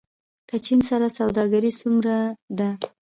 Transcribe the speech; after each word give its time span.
له 0.49 0.57
چین 0.65 0.79
سره 0.89 1.07
سوداګري 1.17 1.71
څومره 1.79 2.15
ده؟ 2.57 2.69